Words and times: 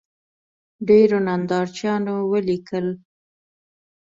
ډېرو 0.87 1.17
نندارچیانو 1.27 2.15
ولیکل 2.31 2.87